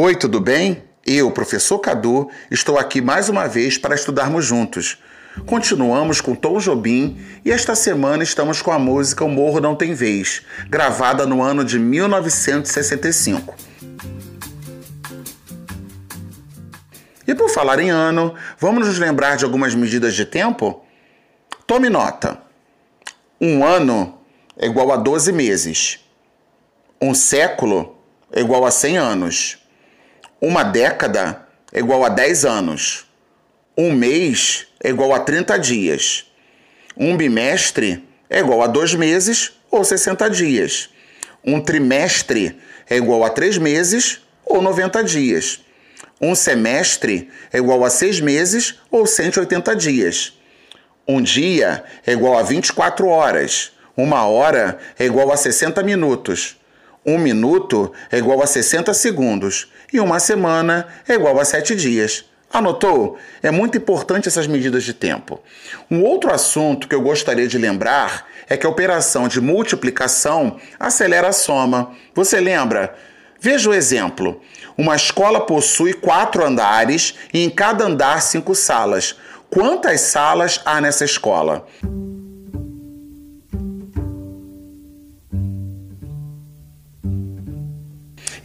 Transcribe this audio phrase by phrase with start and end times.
[0.00, 0.84] Oi, tudo bem?
[1.04, 5.02] Eu, professor Cadu, estou aqui mais uma vez para estudarmos juntos.
[5.44, 9.94] Continuamos com Tom Jobim e esta semana estamos com a música O Morro Não Tem
[9.94, 13.56] Vez, gravada no ano de 1965.
[17.26, 20.84] E por falar em ano, vamos nos lembrar de algumas medidas de tempo?
[21.66, 22.40] Tome nota.
[23.40, 24.16] Um ano
[24.56, 25.98] é igual a 12 meses.
[27.02, 27.98] Um século
[28.30, 29.58] é igual a 100 anos.
[30.40, 33.06] Uma década é igual a 10 anos.
[33.76, 36.30] Um mês é igual a 30 dias.
[36.96, 40.90] Um bimestre é igual a 2 meses ou 60 dias.
[41.44, 42.56] Um trimestre
[42.88, 45.60] é igual a 3 meses ou 90 dias.
[46.20, 50.38] Um semestre é igual a 6 meses ou 180 dias.
[51.06, 53.72] Um dia é igual a 24 horas.
[53.96, 56.57] Uma hora é igual a 60 minutos.
[57.08, 62.26] Um minuto é igual a 60 segundos e uma semana é igual a 7 dias.
[62.52, 63.16] Anotou?
[63.42, 65.40] É muito importante essas medidas de tempo.
[65.90, 71.28] Um outro assunto que eu gostaria de lembrar é que a operação de multiplicação acelera
[71.28, 71.92] a soma.
[72.14, 72.94] Você lembra?
[73.40, 74.42] Veja o exemplo.
[74.76, 79.16] Uma escola possui quatro andares e em cada andar cinco salas.
[79.48, 81.66] Quantas salas há nessa escola?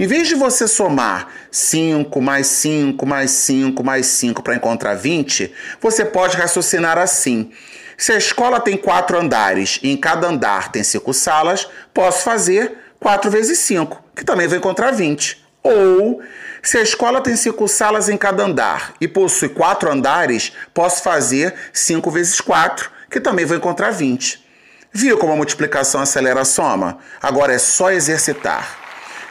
[0.03, 5.49] Em vez de você somar 5 mais 5 mais 5 mais 5 para encontrar 20,
[5.79, 7.51] você pode raciocinar assim.
[7.97, 12.73] Se a escola tem quatro andares e em cada andar tem cinco salas, posso fazer
[12.99, 15.41] 4 vezes 5, que também vai encontrar 20.
[15.63, 16.21] Ou,
[16.61, 21.55] se a escola tem cinco salas em cada andar e possui quatro andares, posso fazer
[21.71, 24.43] 5 vezes 4, que também vai encontrar 20.
[24.91, 26.97] Viu como a multiplicação acelera a soma?
[27.21, 28.82] Agora é só exercitar.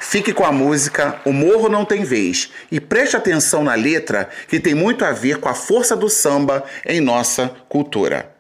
[0.03, 4.61] Fique com a música O Morro Não Tem Vez e preste atenção na letra que
[4.61, 8.31] tem muito a ver com a força do samba em nossa cultura.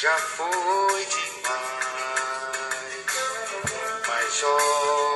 [0.00, 1.56] Já foi demais.
[4.06, 5.15] Mas bem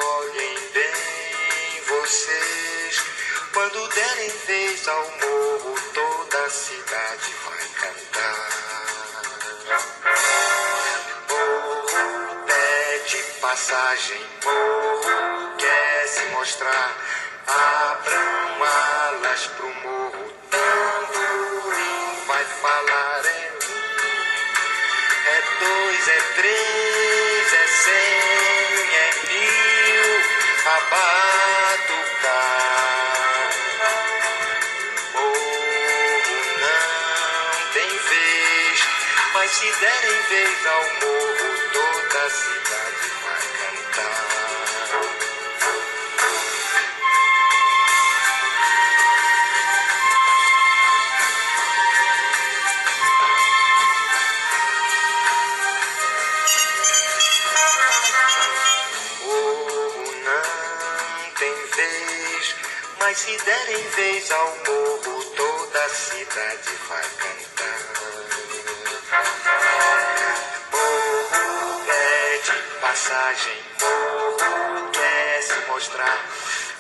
[2.10, 3.04] vocês,
[3.52, 8.48] quando derem vez ao morro, toda a cidade vai cantar.
[11.28, 16.96] Morro pede passagem, morro quer se mostrar.
[17.46, 22.89] Abram alas pro morro, tamborim vai falar.
[39.40, 44.28] Mas se derem vez ao morro, toda a cidade vai cantar.
[59.22, 62.56] Morro não tem vez,
[62.98, 68.09] mas se derem vez ao morro, toda a cidade vai cantar.
[72.90, 76.18] Passagem, morro quer se mostrar.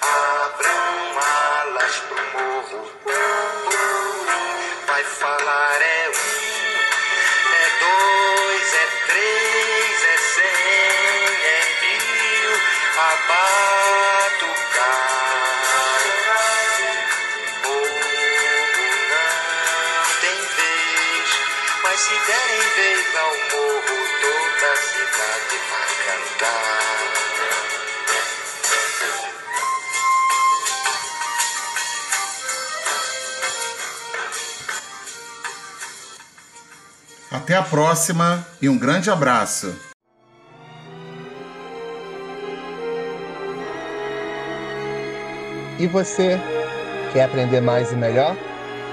[0.00, 1.20] Abram
[1.62, 2.80] alas pro morro,
[4.88, 5.80] vai falar.
[5.80, 6.12] É um,
[7.54, 12.52] é dois, é três, é cem, é mil,
[12.98, 14.80] a batucar.
[17.62, 18.02] Morro
[19.94, 21.28] não tem vez,
[21.84, 23.99] mas se derem vez ao morro,
[37.30, 39.72] Até a próxima e um grande abraço.
[45.78, 46.40] E você
[47.12, 48.36] quer aprender mais e melhor?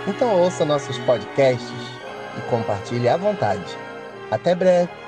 [0.05, 1.67] Então ouça nossos podcasts
[2.37, 3.75] e compartilhe à vontade.
[4.29, 5.06] Até breve!